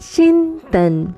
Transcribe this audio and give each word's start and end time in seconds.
चिंतन। 0.00 1.14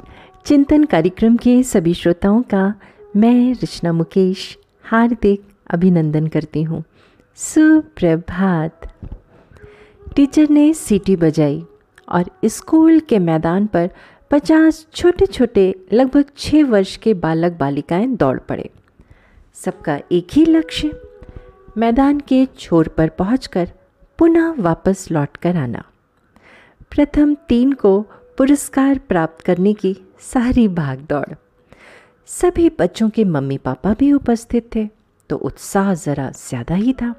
चिंतन 0.46 0.84
कार्यक्रम 0.84 1.36
के 1.36 1.62
सभी 1.62 1.94
श्रोताओं 1.94 2.42
का 2.42 2.74
मैं 3.16 3.52
रचना 3.52 3.92
मुकेश 3.92 4.58
हार्दिक 4.82 5.42
अभिनंदन 5.70 6.26
करती 6.26 6.62
हूँ। 6.62 6.84
सुप्रभात। 7.36 8.92
टीचर 10.16 10.48
ने 10.50 10.74
सीटी 10.74 11.16
बजाई 11.16 11.64
और 12.08 12.24
स्कूल 12.44 13.00
के 13.00 13.18
मैदान 13.18 13.66
पर 13.66 13.90
पचास 14.30 14.86
छोटे 14.94 15.26
छोटे 15.26 15.74
लगभग 15.92 16.24
छः 16.38 16.64
वर्ष 16.64 16.96
के 16.96 17.14
बालक 17.14 17.52
बालिकाएँ 17.52 18.06
दौड़ 18.06 18.38
पड़े। 18.38 18.70
सबका 19.54 20.00
एक 20.12 20.28
ही 20.32 20.44
लक्ष्य, 20.44 21.00
मैदान 21.78 22.20
के 22.20 22.46
छोर 22.58 22.88
पर 22.88 23.08
पहुंचकर 23.08 23.72
पुनः 24.18 24.54
वापस 24.58 25.10
लौटकर 25.10 25.56
आना। 25.56 25.84
प्रथम 26.90 27.34
तीन 27.34 27.72
को 27.72 28.06
पुरस्कार 28.38 28.98
प्राप्त 28.98 29.40
करने 29.44 29.72
की 29.74 29.94
सारी 30.22 30.66
भाग 30.68 30.98
दौड़ 31.08 31.34
सभी 32.28 32.68
बच्चों 32.78 33.08
के 33.10 33.24
मम्मी 33.26 33.56
पापा 33.58 33.94
भी 33.94 34.12
उपस्थित 34.12 34.68
थे 34.74 34.84
तो 35.30 35.36
उत्साह 35.36 35.92
ज़रा 35.94 36.30
ज़्यादा 36.30 36.74
ही 36.74 36.92
था। 36.92 37.14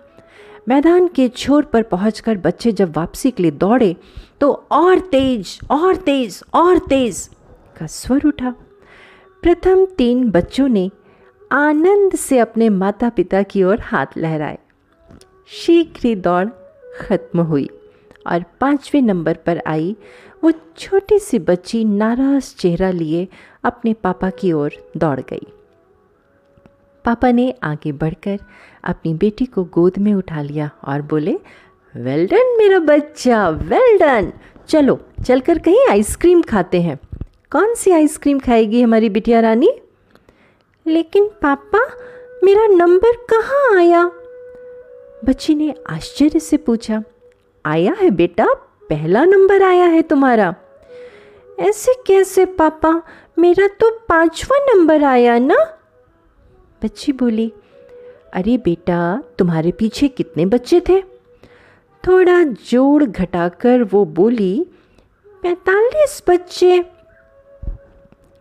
मैदान 0.67 1.07
के 1.07 1.27
छोर 1.29 1.65
पर 1.65 1.83
पहुंचकर 1.83 2.37
बच्चे 2.37 2.71
जब 2.71 2.95
वापसी 2.97 3.31
के 3.31 3.43
लिए 3.43 3.51
दौड़े 3.53 3.95
तो 4.41 4.51
और 4.71 4.99
तेज 5.11 5.57
और 5.71 5.95
तेज 5.95 6.41
और 6.53 6.77
तेज 6.87 7.29
का 7.79 7.87
स्वर 7.87 8.25
उठा। 8.27 8.53
प्रथम 9.43 9.85
तीन 9.97 10.29
बच्चों 10.31 10.67
ने 10.67 10.89
आनंद 11.51 12.15
से 12.17 12.39
अपने 12.39 12.69
माता 12.69 13.09
पिता 13.09 13.43
की 13.43 13.63
ओर 13.63 13.79
हाथ 13.81 14.17
लहराए। 14.17 14.57
शीघ्र 15.55 16.07
ही 16.07 16.15
दौड़ 16.17 16.47
खत्म 16.99 17.41
हुई। 17.41 17.69
और 18.29 18.43
पाँचवें 18.61 19.01
नंबर 19.01 19.33
पर 19.33 19.61
आई। 19.67 19.95
वो 20.43 20.51
छोटी 20.77 21.19
सी 21.19 21.39
बच्ची 21.39 21.85
नाराज़ 21.85 22.55
चेहरा 22.55 22.91
लिए 22.91 23.27
अपने 23.63 23.93
पापा 23.93 24.29
की 24.29 24.51
ओर 24.51 24.71
दौड़ 24.97 25.19
गई। 25.19 25.47
पापा 27.05 27.31
ने 27.31 27.53
आगे 27.63 27.91
बढ़कर 27.91 28.39
अपनी 28.83 29.13
बेटी 29.13 29.45
को 29.45 29.63
गोद 29.63 29.97
में 29.99 30.13
उठा 30.13 30.41
लिया 30.41 30.69
और 30.87 31.01
बोले 31.01 31.39
वेल 31.95 32.27
डन 32.27 32.55
मेरा 32.57 32.79
बच्चा 32.79 33.49
वेल 33.49 33.97
डन 33.97 34.31
चलो, 34.67 34.99
चलकर 35.25 35.59
कहीं 35.59 35.87
आइसक्रीम 35.89 36.41
खाते 36.41 36.81
हैं। 36.81 36.99
कौन 37.51 37.75
सी 37.75 37.91
आइसक्रीम 37.91 38.39
खाएगी 38.39 38.81
हमारी 38.81 39.09
बिटिया 39.09 39.39
रानी? 39.39 39.71
लेकिन 40.87 41.27
पापा, 41.27 41.79
मेरा 42.43 42.67
नंबर 42.67 43.11
कहाँ 43.33 43.77
आया? 43.77 44.11
बच्ची 45.25 45.55
ने 45.55 45.75
आश्चर्य 45.89 46.39
से 46.39 46.57
पूछा। 46.57 47.03
आया 47.65 47.95
है 47.99 48.09
बेटा, 48.09 48.45
पहला 48.89 49.25
नंबर 49.25 49.63
आया 49.63 49.85
है 49.85 50.01
तुम्हारा। 50.01 50.55
ऐसे 51.59 51.93
कैसे 52.07 52.45
पापा, 52.45 53.01
मेरा 53.39 53.67
तो 53.67 53.91
पांचवा 54.09 54.57
नंबर 54.57 55.03
आया 55.03 55.39
ना? 55.39 55.55
बच्ची 56.83 57.11
बोली, 57.11 57.53
अरे 58.33 58.57
बेटा, 58.57 59.23
तुम्हारे 59.39 59.71
पीछे 59.71 60.07
कितने 60.07 60.45
बच्चे 60.45 60.81
थे? 60.89 61.01
थोड़ा 62.07 62.43
जोड़ 62.43 63.03
घटाकर 63.03 63.83
वो 63.83 64.05
बोली, 64.05 64.65
पैतालीस 65.41 66.23
बच्चे। 66.29 66.85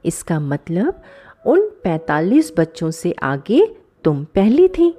इसका 0.04 0.40
मतलब 0.40 1.02
उन 1.46 1.68
पैतालीस 1.84 2.52
बच्चों 2.58 2.90
से 2.90 3.12
आगे 3.12 3.76
तुम 4.04 4.24
पहली 4.24 4.68
थी। 4.68 4.98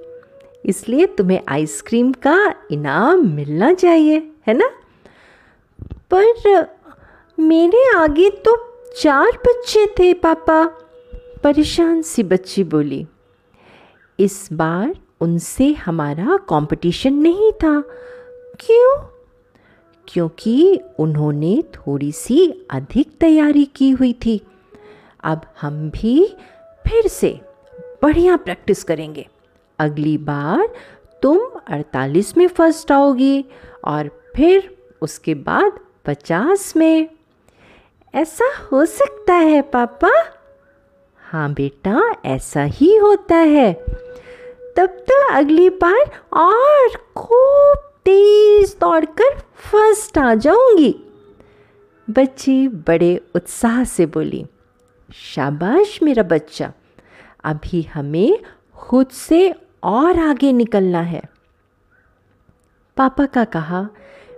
इसलिए 0.65 1.05
तुम्हें 1.05 1.41
आइसक्रीम 1.47 2.11
का 2.11 2.55
इनाम 2.71 3.35
मिलना 3.35 3.73
चाहिए, 3.73 4.31
है 4.47 4.53
ना? 4.53 4.69
पर 6.13 6.67
मेरे 7.39 7.95
आगे 7.95 8.29
तो 8.29 8.75
चार 8.97 9.27
बच्चे 9.27 9.85
थे 9.85 10.13
पापा, 10.13 10.65
परेशान 11.43 12.01
सी 12.01 12.23
बच्ची 12.23 12.63
बोली। 12.63 13.07
इस 14.19 14.49
बार 14.53 14.95
उनसे 15.21 15.73
हमारा 15.73 16.37
कंपटीशन 16.37 17.13
नहीं 17.13 17.51
था। 17.51 17.81
क्यों? 18.59 19.03
क्योंकि 20.07 20.79
उन्होंने 20.99 21.63
थोड़ी 21.73 22.11
सी 22.11 22.67
अधिक 22.71 23.17
तैयारी 23.19 23.65
की 23.65 23.89
हुई 23.89 24.13
थी। 24.13 24.41
अब 25.23 25.41
हम 25.61 25.89
भी 25.89 26.35
फिर 26.87 27.07
से 27.07 27.41
बढ़िया 28.01 28.37
प्रैक्टिस 28.37 28.83
करेंगे। 28.83 29.27
अगली 29.79 30.17
बार 30.17 30.67
तुम 31.21 31.39
48 31.69 32.37
में 32.37 32.47
फ़र्स्ट 32.47 32.91
आओगी 32.91 33.45
और 33.85 34.09
फिर 34.35 34.77
उसके 35.01 35.33
बाद 35.33 35.79
50 36.05 36.75
में। 36.77 37.09
ऐसा 38.15 38.45
हो 38.71 38.85
सकता 38.85 39.33
है, 39.33 39.61
पापा? 39.61 40.11
हाँ 41.19 41.53
बेटा, 41.53 42.15
ऐसा 42.25 42.63
ही 42.63 42.95
होता 42.95 43.35
है। 43.35 43.73
तब 44.77 44.85
तो 45.09 45.33
अगली 45.33 45.69
बार 45.69 46.23
और 46.33 46.89
खूब 47.15 47.77
तेज 48.05 48.75
दौड़कर 48.81 49.39
फ़र्स्ट 49.39 50.17
आ 50.17 50.35
जाऊँगी। 50.35 50.95
बच्ची 52.09 52.67
बड़े 52.67 53.21
उत्साह 53.35 53.83
से 53.83 54.05
बोली, 54.05 54.45
शाबाश 55.13 55.99
मेरा 56.03 56.23
बच्चा, 56.23 56.71
अभी 57.43 57.81
हमें 57.81 58.39
खुद 58.77 59.07
से 59.07 59.53
और 59.83 60.19
आगे 60.19 60.51
निकलना 60.51 61.01
है। 61.01 61.21
पापा 62.97 63.25
का 63.25 63.43
कहा, 63.45 63.81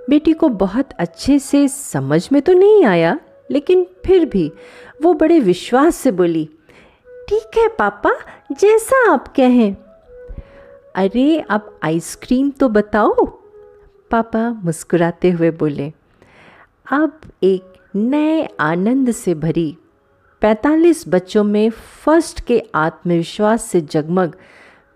बेटी 0.10 0.34
को 0.34 0.50
बहुत 0.50 0.90
अच्छे 1.00 1.40
से 1.40 1.68
समझ 1.68 2.28
में 2.32 2.42
तो 2.42 2.54
नहीं 2.54 2.84
आया, 2.86 3.20
लेकिन 3.52 3.86
फिर 4.06 4.26
भी 4.26 4.52
वो 5.02 5.14
बड़े 5.14 5.40
विश्वास 5.40 5.96
से 5.96 6.12
बोली, 6.12 6.46
ठीक 7.06 7.58
है 7.58 7.68
पापा, 7.70 8.12
जैसा 8.52 9.12
आप 9.12 9.28
कहें। 9.28 9.76
अरे, 10.96 11.40
अब 11.40 11.80
आइसक्रीम 11.84 12.50
तो 12.50 12.70
बताओ। 12.70 13.26
पापा 14.12 14.50
मुस्कुराते 14.64 15.30
हुए 15.30 15.52
बोले, 15.52 15.92
अब 16.86 17.20
एक 17.44 17.74
नए 17.96 18.48
आनंद 18.60 19.12
से 19.12 19.34
भरी 19.36 19.78
पैंतालीस 20.42 21.04
बच्चों 21.08 21.44
में 21.44 21.70
फ़र्स्ट 21.70 22.40
के 22.46 22.64
आत्मविश्वास 22.76 23.66
से 23.66 23.82
जगमग 23.82 24.36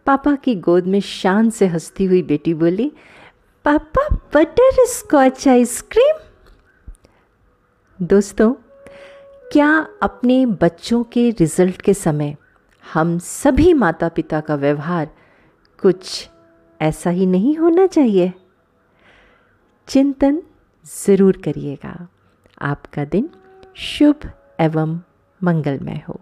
पापा 0.06 0.36
की 0.36 0.56
गोद 0.56 0.88
में 0.88 1.00
शान 1.00 1.50
से 1.50 1.68
हंसती 1.68 2.06
हुई 2.06 2.22
बेटी 2.22 2.54
बोली, 2.54 2.92
पापा 3.66 4.08
बटर 4.34 4.86
स्कॉच 4.86 5.48
आइसक्रीम 5.48 6.18
दोस्तों, 8.00 8.54
क्या 9.52 9.88
अपने 10.04 10.46
बच्चों 10.46 11.04
के 11.04 11.30
रिज़ल्ट 11.30 11.82
के 11.82 11.94
समय 11.94 12.36
हम 12.94 13.18
सभी 13.20 13.74
माता 13.74 14.10
पिता 14.10 14.40
का 14.40 14.56
व्यवहार 14.56 15.10
कुछ 15.80 16.30
ऐसा 16.82 17.10
ही 17.10 17.26
नहीं 17.26 17.58
होना 17.58 17.88
चाहिए? 17.88 18.34
चिंतन 19.88 20.42
ज़रूर 21.08 21.38
करिएगा। 21.38 22.08
आपका 22.62 23.06
दिन 23.06 23.30
शुभ 23.76 24.32
एवं 24.60 25.00
मंगलमय 25.44 26.04
हो। 26.10 26.20